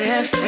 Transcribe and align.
if 0.00 0.39